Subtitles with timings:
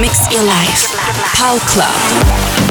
[0.00, 0.96] Mix your life.
[1.34, 2.69] Pal Club.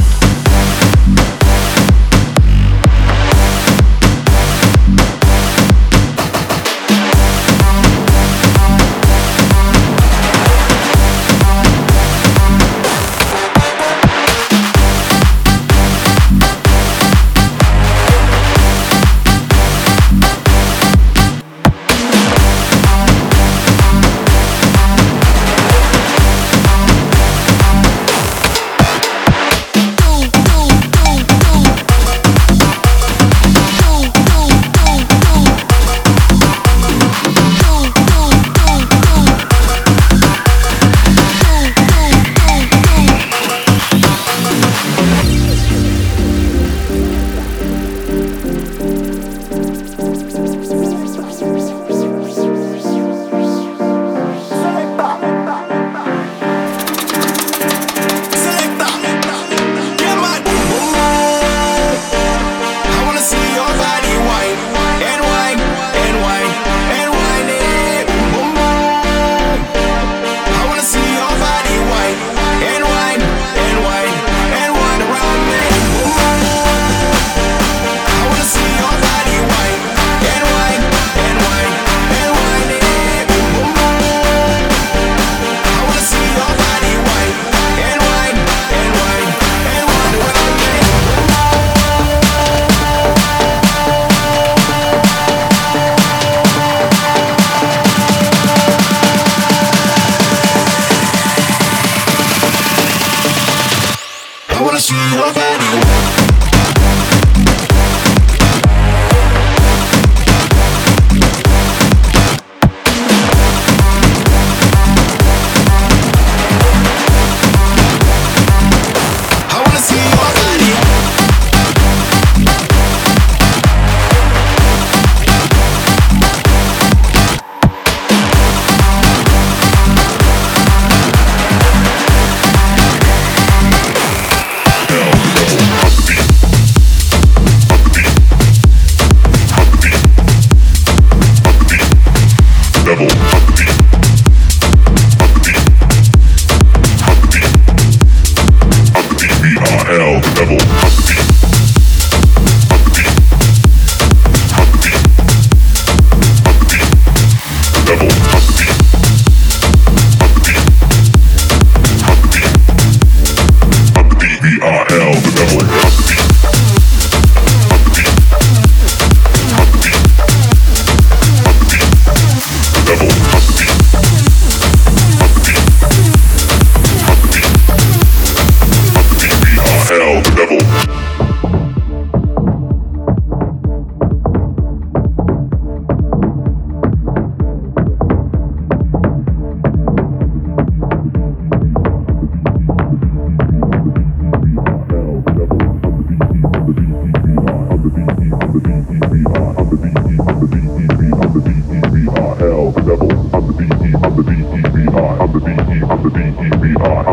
[198.59, 201.33] I'm the BEVI, I'm the BEVI, I'm the BEVI, I'm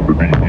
[0.06, 0.45] the BEVI,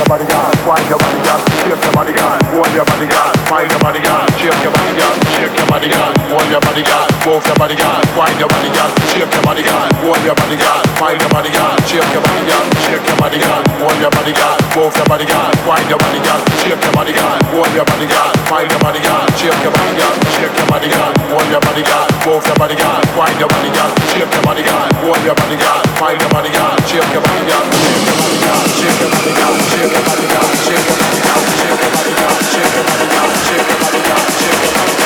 [0.00, 1.40] your body down, wind your body God.
[1.60, 2.40] shake your body God.
[2.56, 3.32] wind your body God.
[3.52, 4.24] wind your body God.
[4.40, 5.16] shake your body God.
[5.36, 6.12] shake your body God.
[6.32, 7.06] wind your body God.
[7.28, 8.00] move your body God.
[8.16, 9.92] wind your body down, shake your body God.
[10.00, 10.80] wind your body God.
[11.04, 11.76] wind your body God.
[11.84, 12.64] shake your body God.
[12.80, 13.62] shake your body God.
[13.84, 14.59] wind your body down.
[14.80, 15.52] Move your body, girl.
[15.68, 16.40] Wind your body, girl.
[16.64, 17.36] Shake your body, girl.
[17.52, 18.32] Hold your body, girl.
[18.48, 19.28] Wind your body, girl.
[19.36, 20.14] Shake your body, girl.
[20.32, 21.12] Shake your body, girl.
[21.28, 22.06] Hold your body, girl.
[22.24, 22.96] Move your body, girl.
[23.12, 23.92] Wind your body, girl.
[24.08, 24.88] Shake your body, girl.
[25.04, 25.84] Hold your body, girl.
[26.00, 26.72] Wind your body, girl.
[26.88, 27.64] Shake your body, girl.
[27.76, 28.64] Shake your body, girl.
[28.80, 29.52] Shake your body, girl.
[29.68, 30.48] Shake your body, girl.
[30.64, 31.36] Shake your body, girl.
[31.44, 33.28] Shake your body, girl.
[33.44, 34.24] Shake your body, girl.
[34.32, 34.99] Shake your body, girl.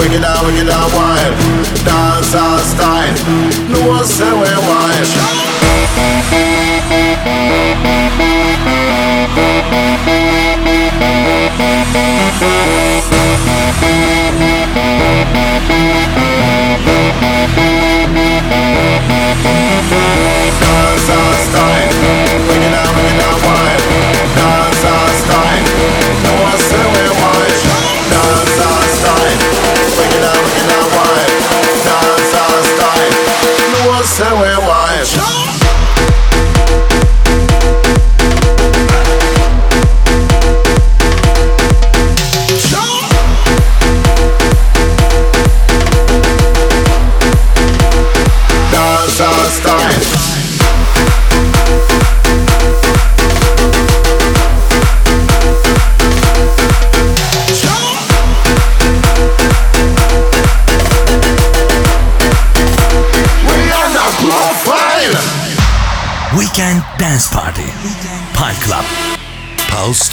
[0.00, 1.34] Wicked and wicked and wild.
[1.84, 3.14] Dancehall style,
[3.68, 5.39] no one say we wild.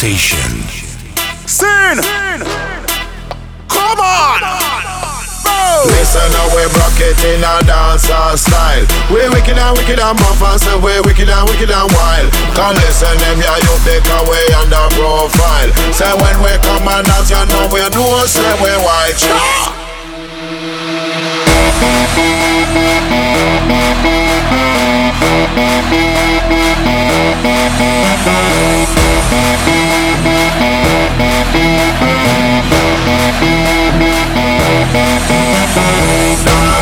[0.07, 0.63] Station.
[1.43, 1.99] Sin!
[3.67, 4.39] Come on!
[5.83, 10.41] Listen now we rock it in a dancehall style We wicked and wicked and buff
[10.47, 14.47] and say we wicked and wicked and wild Can listen them yeah you take away
[14.55, 18.71] on the profile Say when we come and dance you know we know say we
[18.79, 19.75] white Sure.
[27.67, 27.75] Star,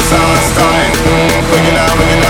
[0.01, 0.91] star, sky,
[1.49, 2.23] bringing out, bringing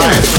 [0.00, 0.33] time.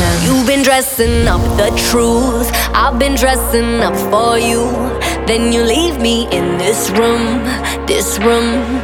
[0.00, 2.50] You've been dressing up the truth.
[2.72, 4.64] I've been dressing up for you.
[5.26, 7.44] Then you leave me in this room,
[7.86, 8.80] this room.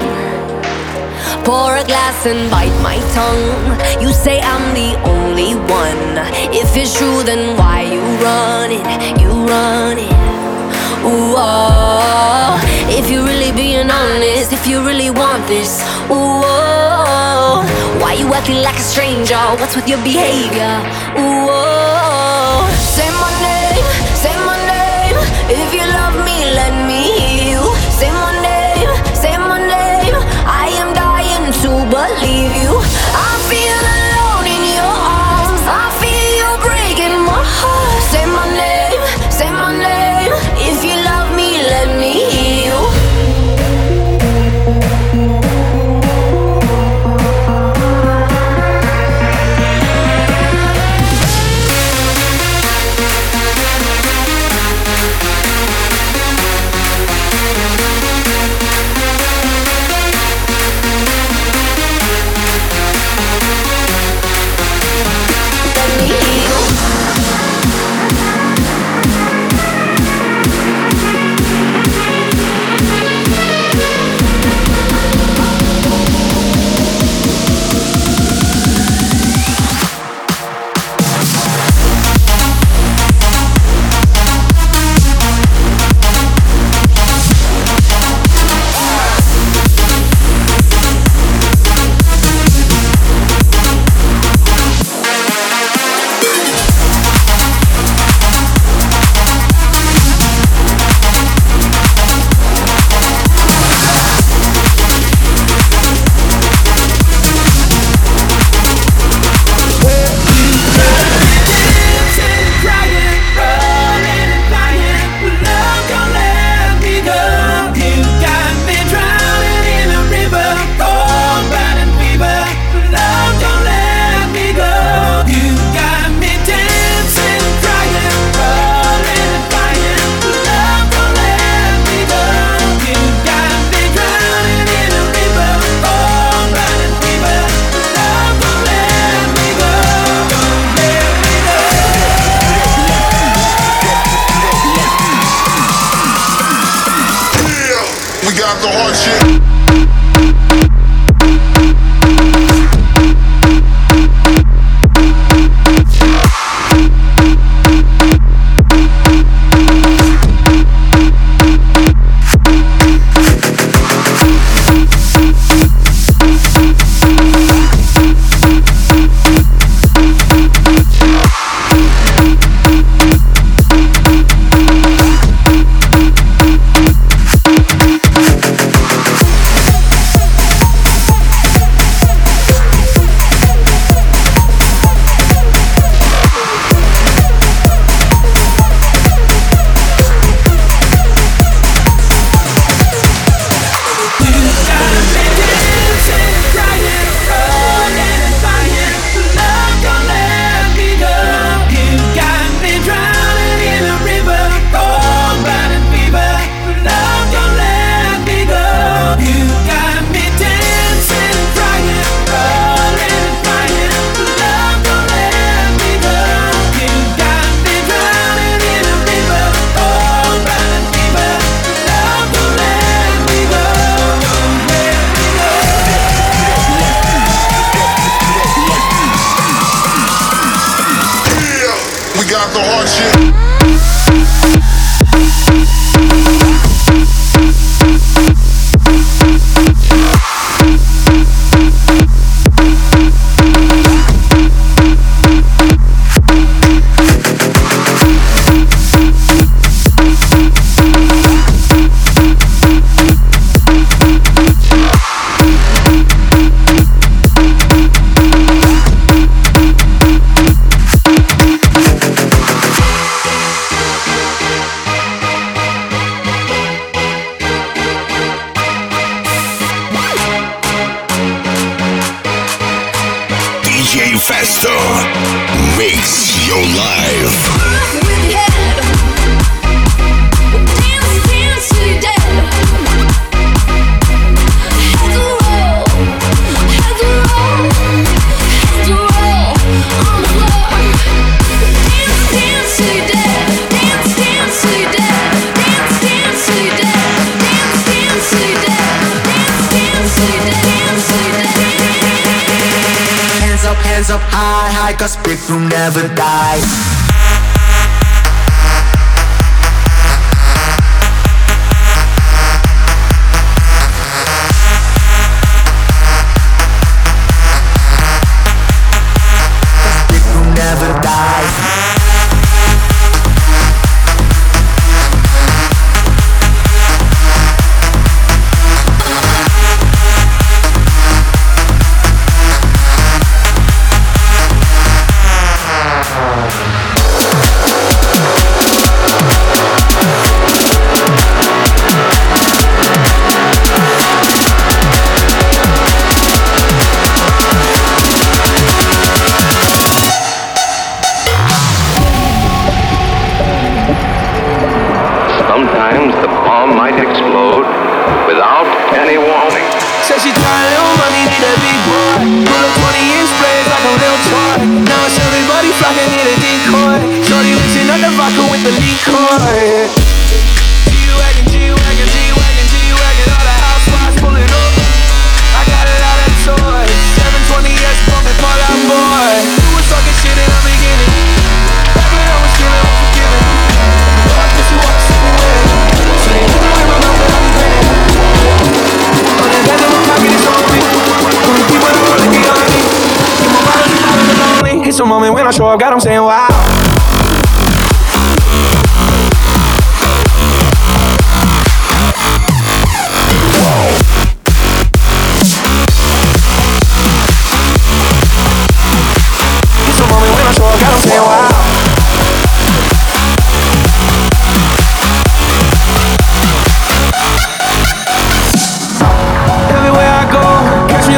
[1.44, 4.02] Pour a glass and bite my tongue.
[4.02, 6.18] You say I'm the only one.
[6.52, 9.20] If it's true, then why you run it?
[9.20, 10.12] You run it.
[11.08, 12.60] Ooh, oh.
[12.90, 16.87] If you're really being honest, if you really want this, ooh, oh.
[18.00, 19.40] Why you acting like a stranger?
[19.60, 20.74] What's with your behavior?
[21.16, 21.56] Ooh, oh.
[21.56, 22.68] oh.
[22.96, 23.84] say my name,
[24.22, 25.16] say my name.
[25.50, 25.77] If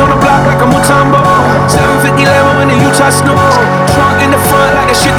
[0.00, 1.20] on the block like a Mutombo.
[1.68, 3.36] 750 level in the Utah snow
[3.92, 5.14] Trunk in the front like a shit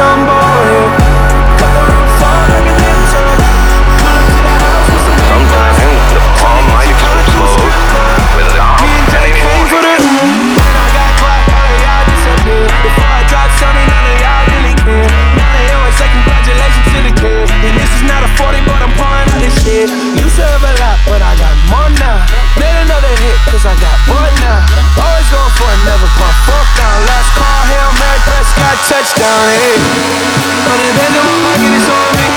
[28.71, 28.88] done boy.
[28.88, 29.75] touchdown, hey.
[30.63, 32.27] Hundred bands my pocket, on me.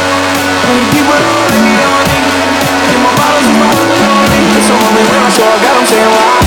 [0.66, 2.18] Hundred people let me on me.
[2.90, 4.40] Get my bottles and my bottles on me.
[4.58, 6.43] It's on me when I show up, got saying why.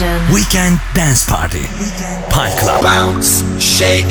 [0.00, 1.66] Weekend Dance Party.
[2.30, 2.84] Pal Club.
[2.84, 4.06] Bounce, shake,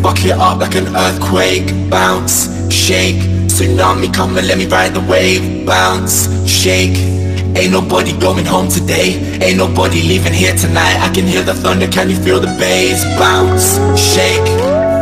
[0.00, 1.90] fuck it up like an earthquake.
[1.90, 3.16] Bounce, shake,
[3.50, 5.66] tsunami come and let me ride the wave.
[5.66, 6.96] Bounce, shake.
[7.58, 9.18] Ain't nobody going home today.
[9.42, 11.02] Ain't nobody leaving here tonight.
[11.02, 13.02] I can hear the thunder, can you feel the bass?
[13.18, 14.46] Bounce, shake,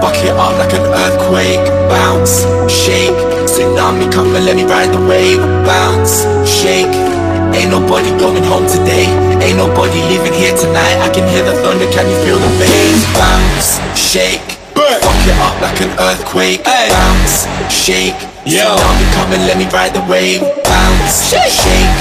[0.01, 1.61] fuck it up like an earthquake.
[1.91, 2.41] Bounce,
[2.73, 3.13] shake,
[3.45, 5.41] tsunami come and let me ride the wave.
[5.67, 7.12] Bounce, shake.
[7.53, 9.07] Ain't nobody going home today.
[9.45, 10.97] Ain't nobody leaving here tonight.
[11.05, 13.05] I can hear the thunder, can you feel the bass?
[13.13, 16.65] Bounce, shake, fuck it up like an earthquake.
[16.65, 18.17] Bounce, shake,
[18.49, 18.65] Yo.
[18.65, 20.41] Tsunami come and let me ride the wave.
[20.65, 21.97] Bounce, shake, shake,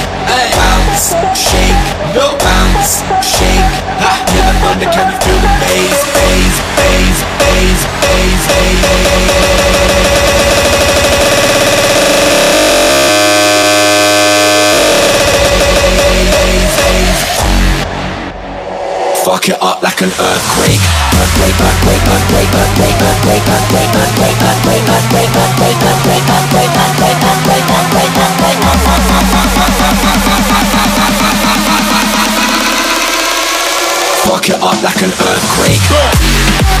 [0.56, 1.80] bounce, shake,
[2.16, 3.68] No bounce, shake.
[4.00, 5.98] Ha, hear the thunder, can you feel the bass?
[6.16, 9.71] Bass, bass, bass, bass,
[19.22, 20.82] Fuck it up like an earthquake.
[21.14, 28.18] Earthquake, earthquake, earthquake, earthquake, earthquake, earthquake, earthquake, earthquake, earthquake, earthquake, earthquake, earthquake, earthquake, earthquake, earthquake,
[28.18, 28.58] earthquake.
[34.26, 36.71] Fuck it up like an earthquake.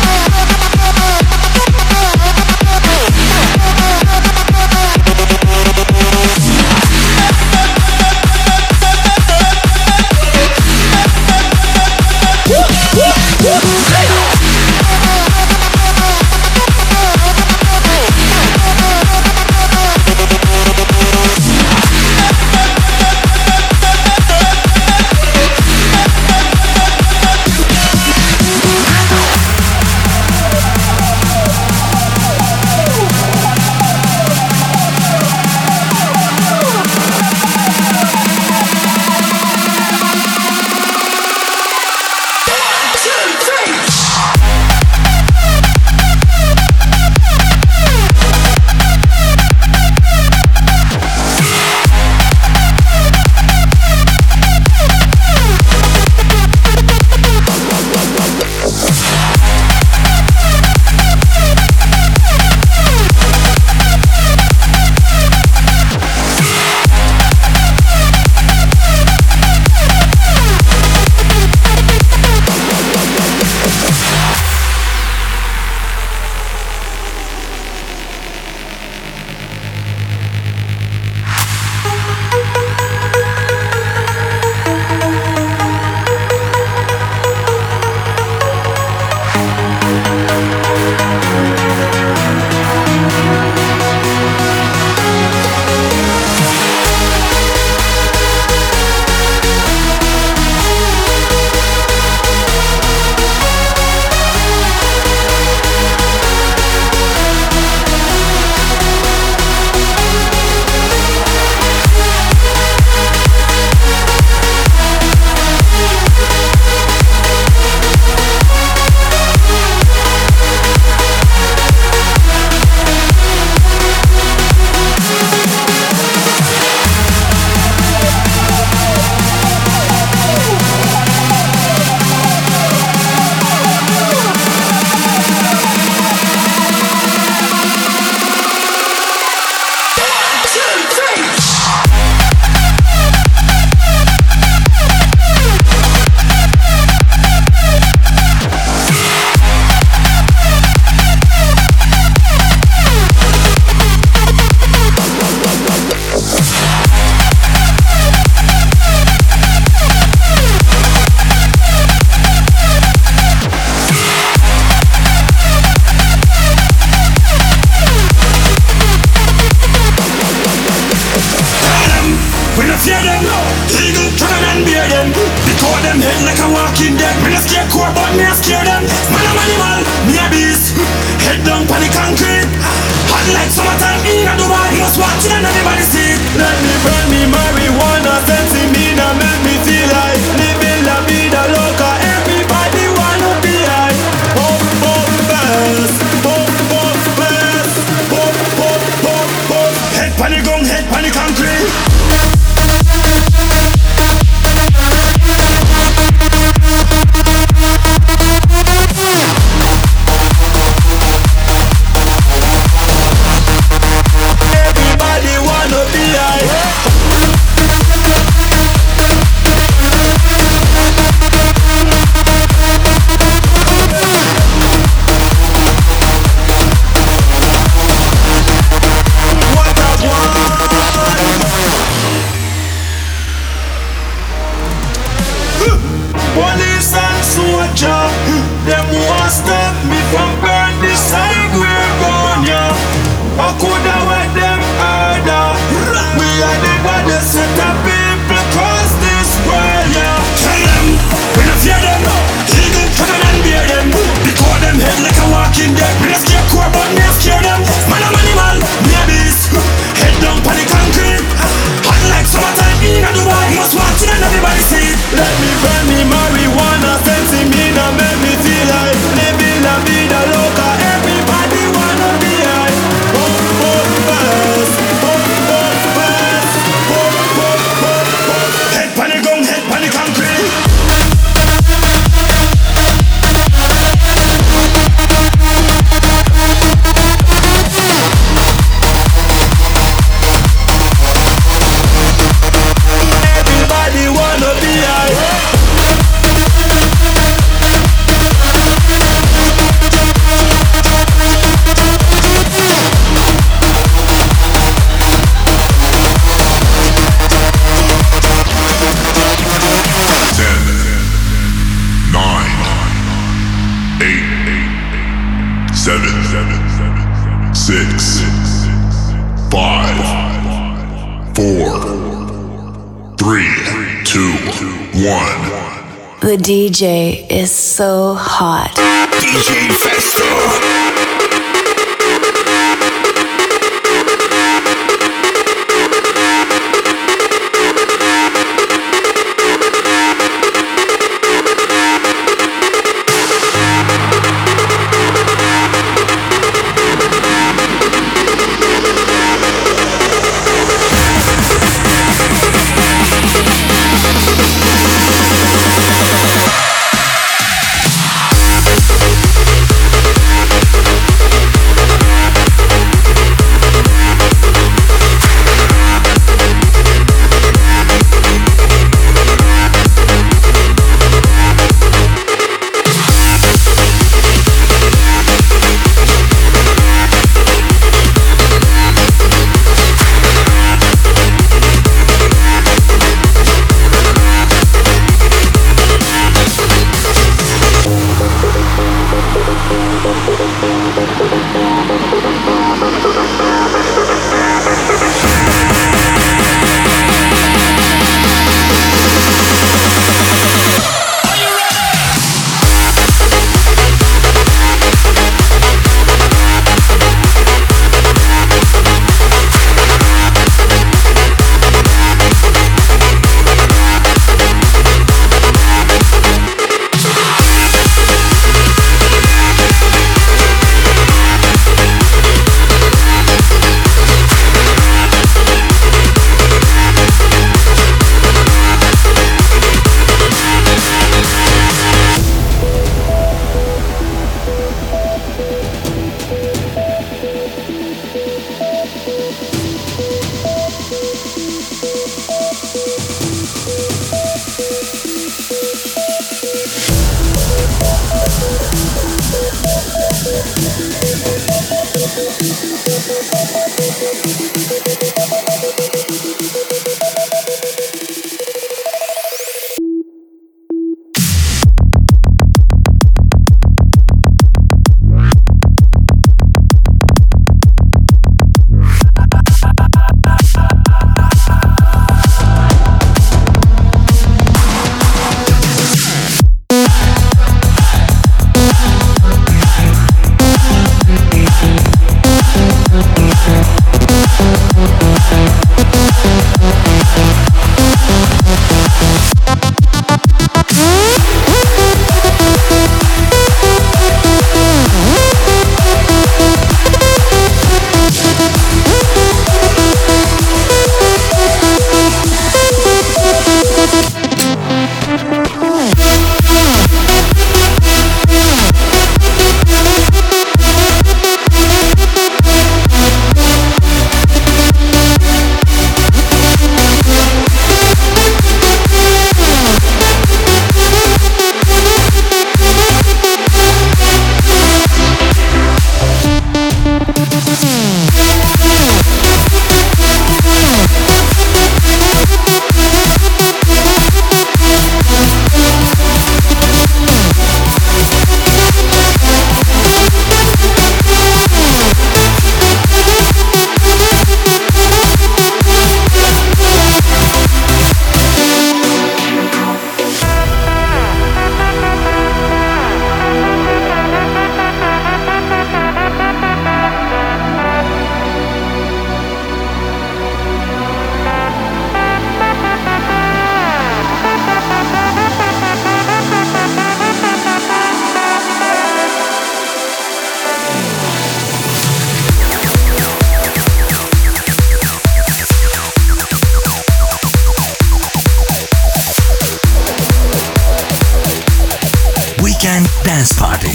[583.12, 583.74] Dance Party.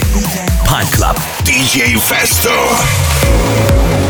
[0.65, 1.15] Pal Club.
[1.45, 4.06] DJ Festo.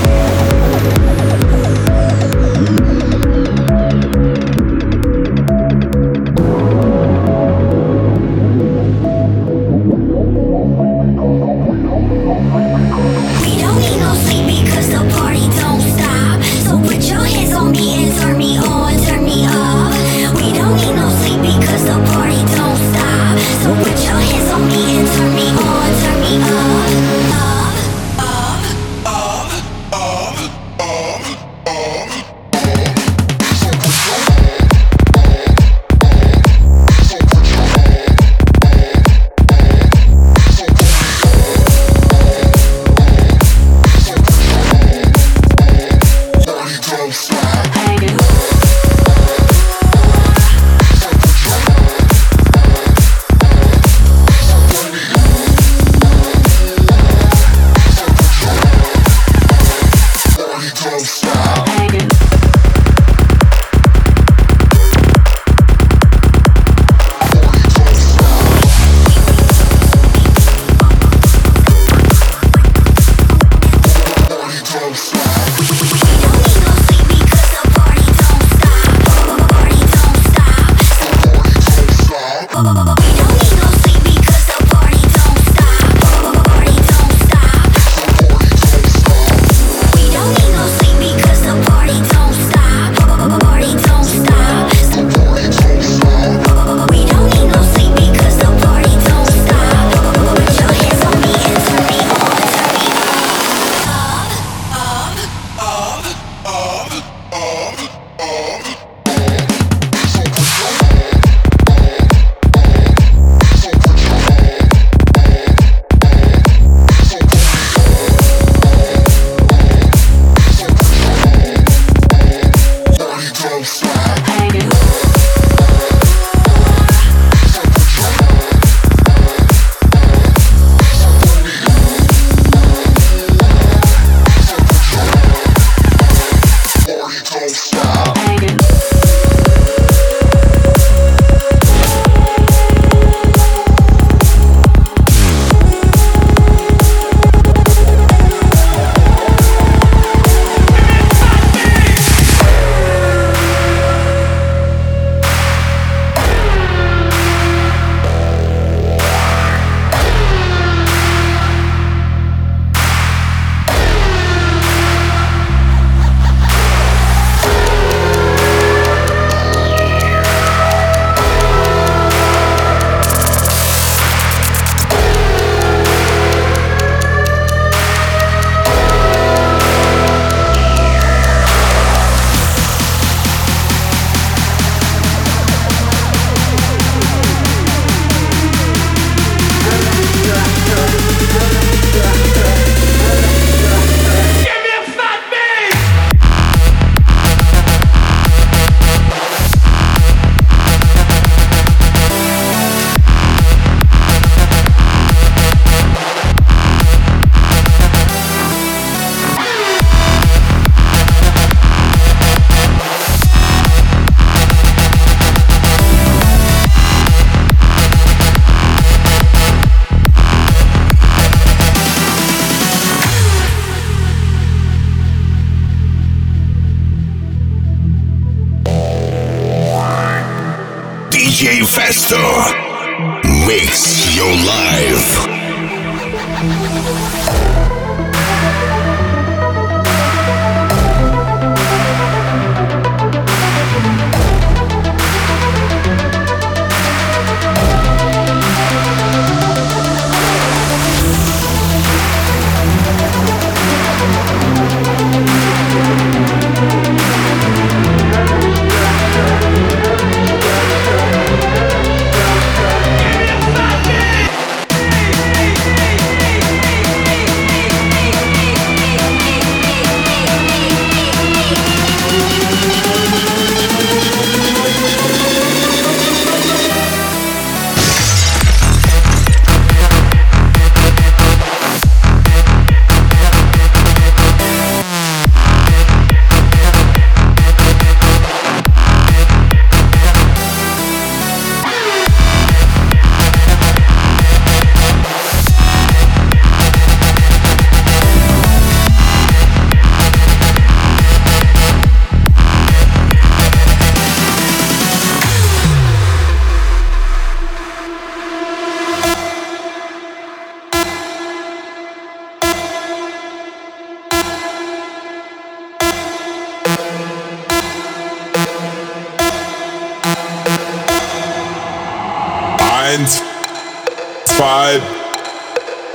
[324.38, 324.82] 5,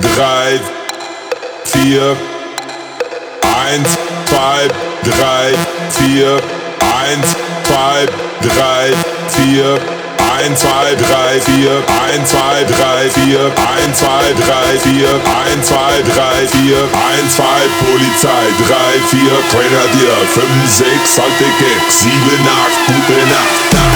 [0.01, 0.59] 3,
[1.63, 2.11] 4,
[3.39, 3.87] 1,
[4.27, 4.67] 5,
[5.07, 5.55] 3,
[5.87, 6.43] 4,
[6.83, 7.23] 1,
[7.63, 8.11] 5,
[8.43, 8.91] 3,
[9.31, 9.79] 4,
[10.19, 16.47] 1, 2, 3, 4, 1, 2, 3, 4, 1, 2, 3, 4, 1, 2, 3,
[16.51, 22.11] 4, 1, 2, Polizei, 3, 4, Grenadier, 5, 6, alte Gag, 7,
[22.43, 23.92] 8, gute Nacht.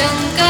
[0.00, 0.49] Shankar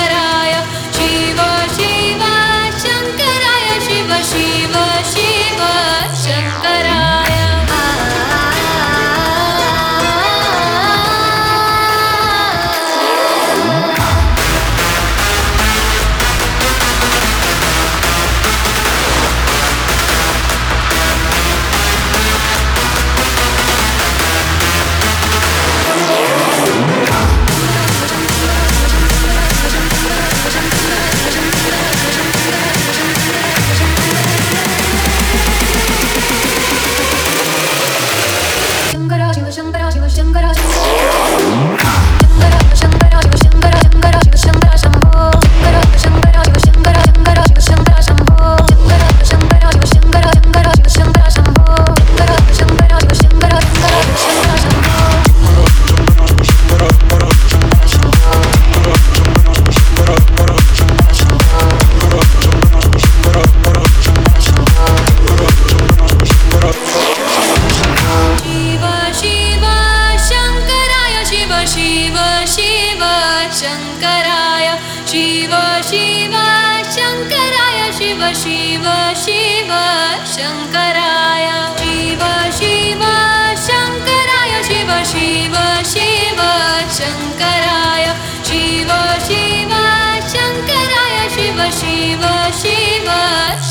[91.78, 92.22] Shiv
[92.60, 93.08] Shiv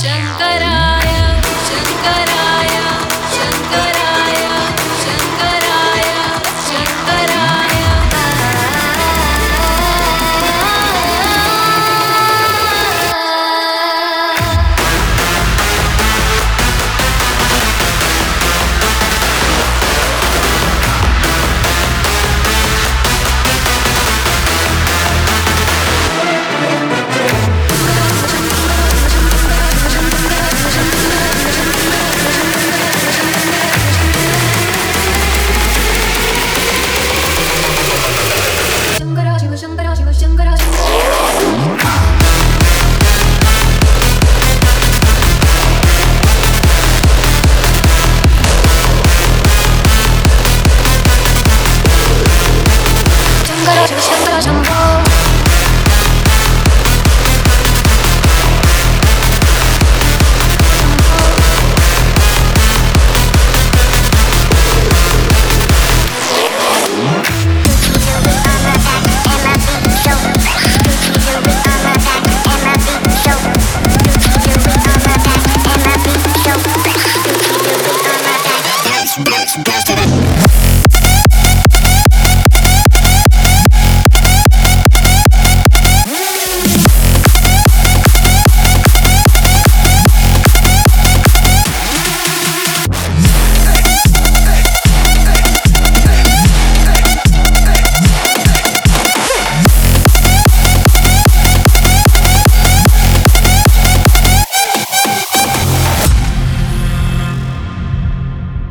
[0.02, 0.79] Shankara.